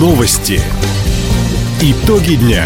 Новости. 0.00 0.58
Итоги 1.82 2.36
дня. 2.36 2.64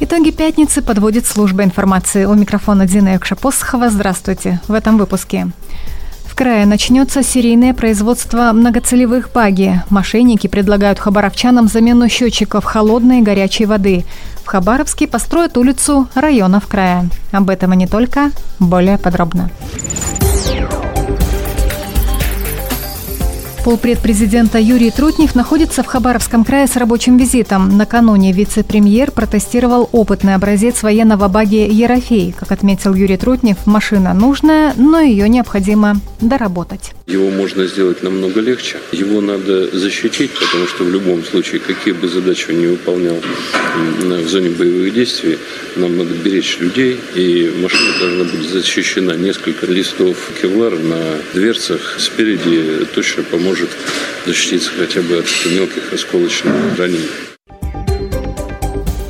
Итоги 0.00 0.30
пятницы 0.30 0.82
подводит 0.82 1.24
служба 1.24 1.64
информации. 1.64 2.26
У 2.26 2.34
микрофона 2.34 2.86
Дина 2.86 3.14
Якшапосхова. 3.14 3.88
Здравствуйте. 3.88 4.60
В 4.68 4.74
этом 4.74 4.98
выпуске. 4.98 5.48
В 6.26 6.34
крае 6.34 6.66
начнется 6.66 7.22
серийное 7.22 7.72
производство 7.72 8.52
многоцелевых 8.52 9.30
баги. 9.32 9.82
Мошенники 9.88 10.46
предлагают 10.46 10.98
хабаровчанам 10.98 11.68
замену 11.68 12.10
счетчиков 12.10 12.62
холодной 12.66 13.20
и 13.20 13.22
горячей 13.22 13.64
воды. 13.64 14.04
В 14.44 14.46
Хабаровске 14.46 15.06
построят 15.06 15.56
улицу 15.56 16.06
районов 16.14 16.66
края. 16.66 17.08
Об 17.32 17.48
этом 17.48 17.72
и 17.72 17.76
не 17.78 17.86
только. 17.86 18.30
Более 18.58 18.98
подробно. 18.98 19.48
Полпред 23.66 23.98
президента 23.98 24.60
Юрий 24.60 24.92
Трутнев 24.92 25.34
находится 25.34 25.82
в 25.82 25.86
Хабаровском 25.86 26.44
крае 26.44 26.68
с 26.68 26.76
рабочим 26.76 27.16
визитом. 27.16 27.76
Накануне 27.76 28.30
вице-премьер 28.30 29.10
протестировал 29.10 29.88
опытный 29.90 30.36
образец 30.36 30.84
военного 30.84 31.26
баги 31.26 31.68
«Ерофей». 31.68 32.32
Как 32.38 32.52
отметил 32.52 32.94
Юрий 32.94 33.16
Трутнев, 33.16 33.66
машина 33.66 34.14
нужная, 34.14 34.72
но 34.76 35.00
ее 35.00 35.28
необходимо 35.28 35.96
доработать. 36.20 36.92
Его 37.08 37.28
можно 37.30 37.66
сделать 37.66 38.04
намного 38.04 38.40
легче. 38.40 38.76
Его 38.92 39.20
надо 39.20 39.76
защитить, 39.76 40.30
потому 40.30 40.68
что 40.68 40.84
в 40.84 40.90
любом 40.90 41.24
случае, 41.24 41.60
какие 41.60 41.92
бы 41.92 42.06
задачи 42.06 42.50
он 42.50 42.60
не 42.60 42.66
выполнял 42.68 43.16
в 44.00 44.28
зоне 44.28 44.50
боевых 44.50 44.94
действий, 44.94 45.38
нам 45.74 45.98
надо 45.98 46.14
беречь 46.14 46.58
людей, 46.60 47.00
и 47.16 47.52
машина 47.60 47.98
должна 47.98 48.24
быть 48.24 48.48
защищена. 48.48 49.16
Несколько 49.16 49.66
листов 49.66 50.16
кевлара 50.40 50.76
на 50.76 51.02
дверцах 51.34 51.96
спереди 51.98 52.86
точно 52.94 53.24
поможет 53.24 53.55
может 53.56 53.70
защититься 54.26 54.70
хотя 54.70 55.00
бы 55.00 55.18
от 55.18 55.26
мелких 55.50 55.92
осколочных 55.92 56.78
ранений. 56.78 57.08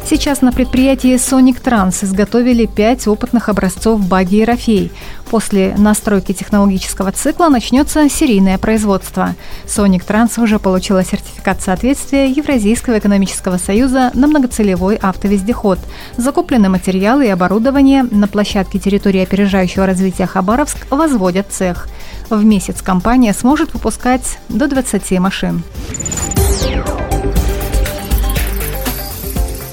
Сейчас 0.09 0.41
на 0.41 0.53
предприятии 0.53 1.15
Sonic 1.15 1.61
Trans 1.61 2.05
изготовили 2.05 2.67
пять 2.67 3.09
опытных 3.09 3.49
образцов 3.49 4.07
баги 4.07 4.37
Ерофей. 4.37 4.93
После 5.29 5.75
настройки 5.77 6.33
технологического 6.33 7.11
цикла 7.11 7.49
начнется 7.49 8.09
серийное 8.09 8.57
производство. 8.57 9.35
Sonic 9.67 10.07
Trans 10.07 10.41
уже 10.41 10.61
получила 10.61 11.03
сертификат 11.03 11.61
соответствия 11.61 12.31
Евразийского 12.31 13.01
экономического 13.01 13.57
союза 13.57 14.13
на 14.15 14.29
многоцелевой 14.29 14.95
автовездеход. 14.95 15.81
Закуплены 16.17 16.69
материалы 16.69 17.27
и 17.27 17.31
оборудование. 17.31 18.05
На 18.05 18.29
площадке 18.29 18.79
территории 18.79 19.23
опережающего 19.25 19.87
развития 19.87 20.27
Хабаровск 20.27 20.87
возводят 20.89 21.49
цех. 21.51 21.89
В 22.31 22.45
месяц 22.45 22.83
компания 22.83 23.33
сможет 23.33 23.73
выпускать 23.75 24.39
до 24.49 24.67
20 24.67 25.19
машин. 25.21 25.63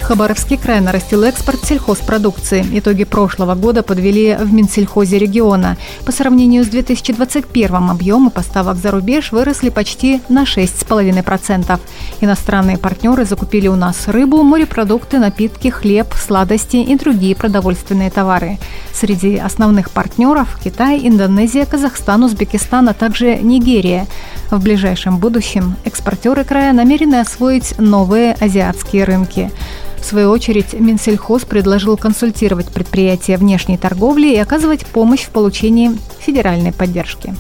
Хабаровский 0.03 0.57
край 0.57 0.81
нарастил 0.81 1.23
экспорт 1.23 1.63
сельхозпродукции. 1.63 2.65
Итоги 2.73 3.05
прошлого 3.05 3.55
года 3.55 3.83
подвели 3.83 4.35
в 4.35 4.53
Минсельхозе 4.53 5.17
региона. 5.17 5.77
По 6.05 6.11
сравнению 6.11 6.65
с 6.65 6.67
2021 6.67 7.89
объемы 7.89 8.29
поставок 8.29 8.75
за 8.75 8.91
рубеж 8.91 9.31
выросли 9.31 9.69
почти 9.69 10.21
на 10.27 10.43
6,5%. 10.43 11.79
Иностранные 12.19 12.77
партнеры 12.77 13.23
закупили 13.23 13.69
у 13.69 13.77
нас 13.77 14.09
рыбу, 14.09 14.43
морепродукты, 14.43 15.19
напитки, 15.19 15.69
хлеб, 15.69 16.13
сладости 16.13 16.75
и 16.75 16.95
другие 16.95 17.33
продовольственные 17.33 18.11
товары. 18.11 18.59
Среди 18.93 19.37
основных 19.37 19.89
партнеров– 19.89 20.59
Китай, 20.63 20.99
Индонезия, 21.07 21.65
Казахстан, 21.65 22.25
Узбекистан, 22.25 22.89
а 22.89 22.93
также 22.93 23.37
Нигерия. 23.37 24.05
В 24.53 24.59
ближайшем 24.61 25.17
будущем 25.17 25.75
экспортеры 25.83 26.43
края 26.43 26.73
намерены 26.73 27.15
освоить 27.15 27.73
новые 27.79 28.33
азиатские 28.39 29.03
рынки. 29.03 29.49
В 29.99 30.05
свою 30.05 30.30
очередь, 30.30 30.73
Минсельхоз 30.73 31.43
предложил 31.43 31.97
консультировать 31.97 32.67
предприятия 32.67 33.37
внешней 33.37 33.80
торговли 33.80 34.27
и 34.27 34.37
оказывать 34.37 34.86
помощь 34.86 35.23
в 35.23 35.31
получении 35.31 35.89
федеральной 36.19 36.71
поддержки. 36.71 37.33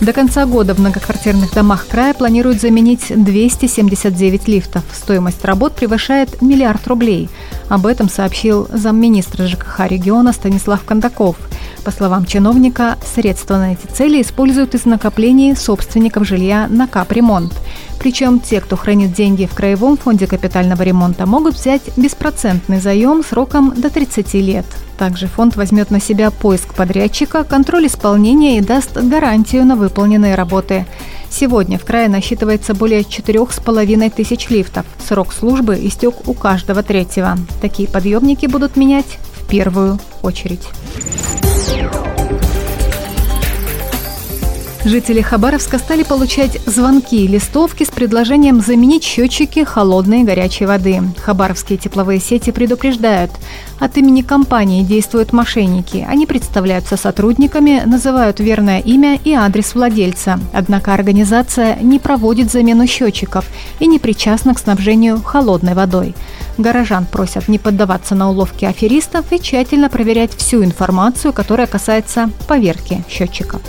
До 0.00 0.12
конца 0.12 0.46
года 0.46 0.74
в 0.74 0.78
многоквартирных 0.78 1.52
домах 1.52 1.88
края 1.88 2.14
планируют 2.14 2.60
заменить 2.60 3.06
279 3.08 4.46
лифтов. 4.46 4.84
Стоимость 4.92 5.44
работ 5.44 5.74
превышает 5.74 6.42
миллиард 6.42 6.86
рублей. 6.86 7.28
Об 7.68 7.86
этом 7.86 8.08
сообщил 8.08 8.68
замминистра 8.70 9.48
ЖКХ 9.48 9.80
региона 9.88 10.32
Станислав 10.32 10.84
Кондаков. 10.84 11.36
По 11.84 11.90
словам 11.90 12.24
чиновника, 12.24 12.96
средства 13.14 13.58
на 13.58 13.72
эти 13.74 13.86
цели 13.86 14.22
используют 14.22 14.74
из 14.74 14.86
накоплений 14.86 15.54
собственников 15.54 16.26
жилья 16.26 16.66
на 16.66 16.88
капремонт. 16.88 17.52
Причем 17.98 18.40
те, 18.40 18.62
кто 18.62 18.76
хранит 18.76 19.12
деньги 19.12 19.44
в 19.44 19.54
Краевом 19.54 19.98
фонде 19.98 20.26
капитального 20.26 20.82
ремонта, 20.82 21.26
могут 21.26 21.56
взять 21.56 21.82
беспроцентный 21.98 22.80
заем 22.80 23.22
сроком 23.22 23.74
до 23.76 23.90
30 23.90 24.32
лет. 24.34 24.64
Также 24.98 25.26
фонд 25.26 25.56
возьмет 25.56 25.90
на 25.90 26.00
себя 26.00 26.30
поиск 26.30 26.72
подрядчика, 26.72 27.44
контроль 27.44 27.86
исполнения 27.86 28.56
и 28.56 28.62
даст 28.62 28.96
гарантию 28.96 29.66
на 29.66 29.76
выполненные 29.76 30.36
работы. 30.36 30.86
Сегодня 31.28 31.78
в 31.78 31.84
крае 31.84 32.08
насчитывается 32.08 32.74
более 32.74 33.02
4,5 33.02 34.10
тысяч 34.10 34.48
лифтов. 34.48 34.86
Срок 35.06 35.34
службы 35.34 35.78
истек 35.82 36.26
у 36.26 36.32
каждого 36.32 36.82
третьего. 36.82 37.36
Такие 37.60 37.88
подъемники 37.88 38.46
будут 38.46 38.76
менять 38.76 39.18
в 39.34 39.46
первую 39.46 39.98
очередь. 40.22 40.62
Жители 44.84 45.22
Хабаровска 45.22 45.78
стали 45.78 46.02
получать 46.02 46.60
звонки 46.66 47.24
и 47.24 47.26
листовки 47.26 47.84
с 47.84 47.88
предложением 47.88 48.60
заменить 48.60 49.02
счетчики 49.02 49.64
холодной 49.64 50.20
и 50.20 50.24
горячей 50.24 50.66
воды. 50.66 51.00
Хабаровские 51.24 51.78
тепловые 51.78 52.20
сети 52.20 52.50
предупреждают. 52.50 53.30
От 53.80 53.96
имени 53.96 54.20
компании 54.20 54.82
действуют 54.82 55.32
мошенники. 55.32 56.06
Они 56.06 56.26
представляются 56.26 56.98
сотрудниками, 56.98 57.82
называют 57.86 58.40
верное 58.40 58.80
имя 58.80 59.18
и 59.24 59.32
адрес 59.32 59.74
владельца. 59.74 60.38
Однако 60.52 60.92
организация 60.92 61.76
не 61.76 61.98
проводит 61.98 62.52
замену 62.52 62.86
счетчиков 62.86 63.46
и 63.78 63.86
не 63.86 63.98
причастна 63.98 64.54
к 64.54 64.58
снабжению 64.58 65.22
холодной 65.22 65.72
водой. 65.72 66.14
Горожан 66.58 67.06
просят 67.06 67.48
не 67.48 67.58
поддаваться 67.58 68.14
на 68.14 68.28
уловки 68.28 68.66
аферистов 68.66 69.32
и 69.32 69.40
тщательно 69.40 69.88
проверять 69.88 70.36
всю 70.36 70.62
информацию, 70.62 71.32
которая 71.32 71.66
касается 71.66 72.28
поверки 72.46 73.02
счетчиков. 73.08 73.62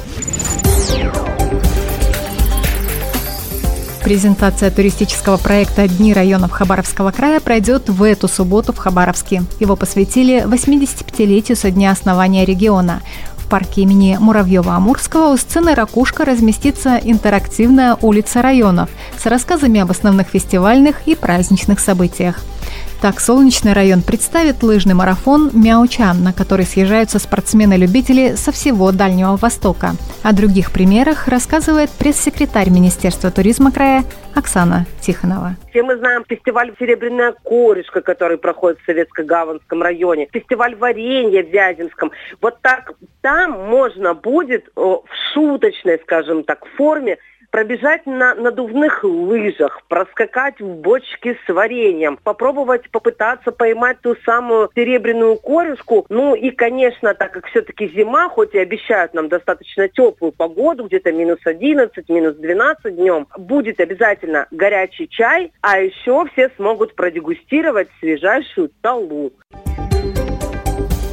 Презентация 4.06 4.70
туристического 4.70 5.38
проекта 5.38 5.88
«Дни 5.88 6.14
районов 6.14 6.52
Хабаровского 6.52 7.10
края» 7.10 7.40
пройдет 7.40 7.90
в 7.90 8.04
эту 8.04 8.28
субботу 8.28 8.72
в 8.72 8.78
Хабаровске. 8.78 9.42
Его 9.60 9.76
посвятили 9.76 10.44
85-летию 10.44 11.58
со 11.58 11.72
дня 11.72 11.90
основания 11.90 12.46
региона. 12.46 13.02
В 13.36 13.50
парке 13.50 13.82
имени 13.82 14.16
Муравьева-Амурского 14.22 15.34
у 15.34 15.38
сцены 15.38 15.74
«Ракушка» 15.74 16.24
разместится 16.24 16.98
интерактивная 17.04 17.98
улица 18.00 18.44
районов 18.44 18.92
с 19.18 19.26
рассказами 19.26 19.80
об 19.80 19.90
основных 19.90 20.28
фестивальных 20.28 21.08
и 21.08 21.16
праздничных 21.16 21.80
событиях– 21.80 22.42
так, 23.02 23.20
Солнечный 23.20 23.74
район 23.74 24.02
представит 24.02 24.64
лыжный 24.64 24.96
марафон 24.96 25.52
«Мяучан», 25.53 26.24
на 26.24 26.34
который 26.34 26.66
съезжаются 26.66 27.20
спортсмены-любители 27.20 28.36
со 28.36 28.52
всего 28.52 28.92
Дальнего 28.92 29.38
Востока. 29.38 29.92
О 30.24 30.34
других 30.34 30.72
примерах 30.72 31.28
рассказывает 31.28 31.92
пресс-секретарь 31.92 32.72
Министерства 32.72 33.30
туризма 33.30 33.72
края 33.72 34.03
Оксана 34.34 34.88
Тихонова. 35.02 35.56
Все 35.70 35.84
мы 35.84 35.98
знаем 35.98 36.26
фестиваль 36.28 36.74
«Серебряная 36.80 37.36
корешка», 37.44 38.02
который 38.02 38.38
проходит 38.38 38.80
в 38.80 38.90
Советско-Гаванском 38.90 39.82
районе, 39.82 40.28
фестиваль 40.32 40.76
варенья 40.76 41.44
в 41.44 41.50
Вяземском. 41.50 42.12
Вот 42.41 42.59
так 42.62 42.94
там 43.22 43.52
можно 43.70 44.14
будет 44.16 44.66
в 44.76 45.03
шуточной, 45.34 46.00
скажем 46.03 46.44
так, 46.44 46.66
форме 46.76 47.17
пробежать 47.55 48.05
на 48.05 48.35
надувных 48.35 49.05
лыжах, 49.05 49.81
проскакать 49.87 50.59
в 50.59 50.75
бочке 50.75 51.37
с 51.47 51.53
вареньем, 51.53 52.19
попробовать 52.22 52.91
попытаться 52.91 53.53
поймать 53.53 54.02
ту 54.02 54.17
самую 54.25 54.69
серебряную 54.75 55.37
корешку. 55.37 56.05
Ну 56.09 56.35
и, 56.35 56.52
конечно, 56.52 57.13
так 57.13 57.31
как 57.31 57.47
все-таки 57.47 57.87
зима, 57.96 58.28
хоть 58.28 58.53
и 58.55 58.59
обещают 58.59 59.13
нам 59.13 59.29
достаточно 59.29 59.87
теплую 59.87 60.34
погоду, 60.34 60.84
где-то 60.84 61.13
минус 61.13 61.40
11, 61.46 62.09
минус 62.09 62.35
12 62.35 62.93
днем, 62.93 63.25
будет 63.37 63.79
обязательно 63.79 64.47
горячий 64.52 65.07
чай, 65.07 65.53
а 65.61 65.79
еще 65.79 66.25
все 66.34 66.52
смогут 66.57 66.93
продегустировать 66.93 67.87
свежайшую 68.02 68.69
талу. 68.81 69.31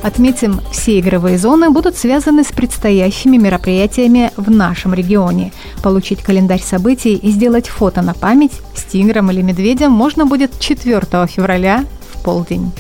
Отметим, 0.03 0.61
все 0.73 0.99
игровые 0.99 1.39
зоны 1.39 1.71
будут 1.71 1.97
связаны 1.97 2.43
с 2.43 2.49
предстоящими 2.49 3.37
мероприятиями 3.37 4.33
в 4.37 4.51
нашем 4.51 4.95
регионе. 4.95 5.53
Получить 5.83 6.23
календарь 6.23 6.61
событий 6.61 7.15
и 7.15 7.31
сделать 7.31 7.69
фото 7.69 8.03
на 8.03 8.13
память 8.13 8.53
с 8.75 8.83
тигром 8.83 9.31
или 9.31 9.43
медведем 9.43 9.93
можно 9.93 10.27
будет 10.27 10.59
4 10.59 11.01
февраля 11.29 11.85
в 12.13 12.23
полдень. 12.25 12.73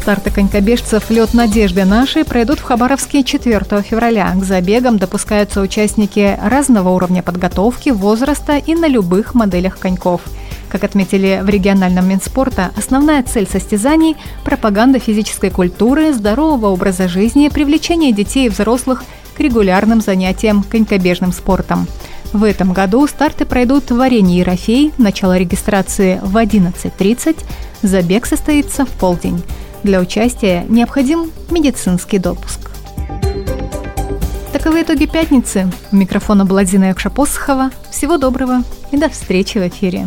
Старты 0.00 0.30
конькобежцев 0.30 1.10
«Лед 1.10 1.34
надежды 1.34 1.84
нашей» 1.84 2.24
пройдут 2.24 2.58
в 2.60 2.62
Хабаровске 2.62 3.22
4 3.22 3.82
февраля. 3.82 4.32
К 4.34 4.44
забегам 4.44 4.98
допускаются 4.98 5.60
участники 5.60 6.38
разного 6.42 6.88
уровня 6.90 7.22
подготовки, 7.22 7.90
возраста 7.90 8.56
и 8.56 8.74
на 8.74 8.86
любых 8.86 9.34
моделях 9.34 9.78
коньков. 9.78 10.22
Как 10.70 10.84
отметили 10.84 11.40
в 11.42 11.48
региональном 11.48 12.08
Минспорта, 12.08 12.70
основная 12.76 13.24
цель 13.24 13.48
состязаний– 13.50 14.16
пропаганда 14.44 15.00
физической 15.00 15.50
культуры, 15.50 16.12
здорового 16.12 16.68
образа 16.68 17.08
жизни, 17.08 17.48
привлечение 17.48 18.12
детей 18.12 18.46
и 18.46 18.48
взрослых 18.48 19.02
к 19.34 19.40
регулярным 19.40 20.00
занятиям 20.00 20.62
конькобежным 20.62 21.32
спортом. 21.32 21.88
В 22.32 22.44
этом 22.44 22.72
году 22.72 23.04
старты 23.08 23.46
пройдут 23.46 23.90
в 23.90 24.00
арене 24.00 24.38
Ерофей, 24.38 24.92
начало 24.96 25.36
регистрации 25.36 26.20
в 26.22 26.36
11.30, 26.36 27.36
забег 27.82 28.26
состоится 28.26 28.86
в 28.86 28.90
полдень. 28.90 29.42
Для 29.82 29.98
участия 29.98 30.64
необходим 30.68 31.32
медицинский 31.50 32.18
допуск. 32.18 32.70
Таковы 34.52 34.82
итоги 34.82 35.06
пятницы. 35.06 35.68
У 35.90 35.96
микрофона 35.96 36.44
была 36.44 36.64
Дина 36.64 36.90
Якшапосхова. 36.90 37.70
Всего 37.90 38.18
доброго 38.18 38.62
и 38.92 38.96
до 38.96 39.08
встречи 39.08 39.58
в 39.58 39.66
эфире. 39.66 40.06